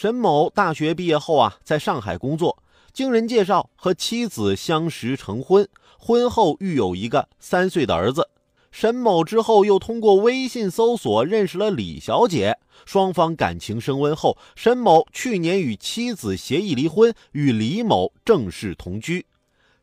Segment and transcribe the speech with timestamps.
[0.00, 8.30] 沈某大学毕业后啊，在上海工作，经人介绍和妻子相识成婚，婚后育有一个三岁的儿子。
[8.72, 19.26] 沈某之后又通过微信搜索认识了李小姐，双方感情升温后，沈某去年与妻子协议离婚，与李某正式同居。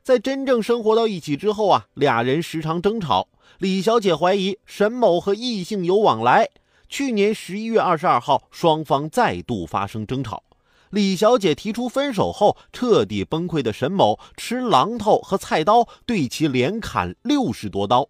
[0.01, 3.27] 在真正生活到一起之后啊，俩人时常争吵。
[3.59, 6.49] 李小姐怀疑沈某和异性有往来。
[6.89, 10.43] 去年十一月二十二号，双方再度发生争吵。
[10.89, 18.07] 李小姐提出分手后，彻底崩溃的沈某持榔头和菜刀对其连砍六十多刀。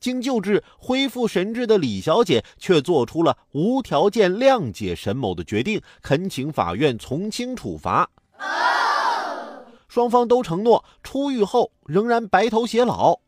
[0.00, 8.08] 经救治恢复神智的李小姐却做出了无条件谅解沈某的决定，恳请法院从轻处罚。
[9.88, 13.20] 双方都承诺出狱后仍然白头偕老，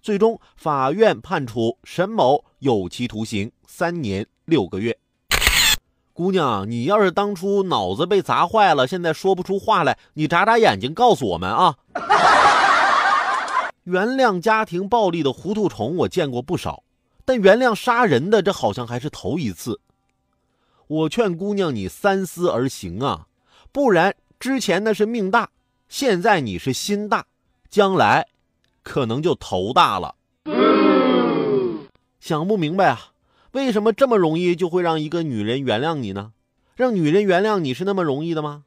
[0.00, 4.96] 最终法院判处沈某有期徒刑三年六个月。
[6.12, 11.76] 姑娘，你要是当初脑子被砸坏了，现在说不出话来，你眨眨眼睛告诉我们啊！
[13.84, 16.82] 原谅家庭暴力的糊涂虫我见过不少，
[17.24, 19.80] 但原谅杀人的这好像还是头一次。
[20.88, 23.26] 我劝姑娘你三思而行啊，
[23.70, 25.50] 不然之前那是命大。
[25.88, 27.24] 现在你是心大，
[27.70, 28.26] 将来
[28.88, 30.14] 可能就头大了。
[32.18, 33.12] 想不明白啊，
[33.52, 36.32] 为什么这么容易就会让一个女人原谅你呢？
[36.74, 38.64] 让女人原谅你是那么容易的吗？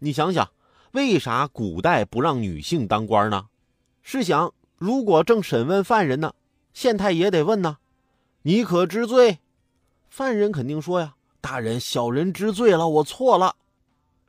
[0.00, 0.50] 你想想，
[0.92, 3.46] 为啥古代不让女性当官呢？
[4.02, 6.34] 试想，如果正审问犯人呢，
[6.74, 7.78] 县太爷得问呢
[8.42, 9.38] ：“你可知罪？”
[10.10, 13.56] 犯人肯定说呀：“大人，小人知罪了，我错了。”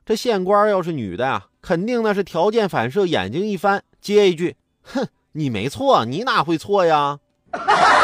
[0.06, 7.18] 这县官要是女的啊，肯定那是条件反射，眼睛一翻，接一句：“哼，你没错，你哪会错呀？”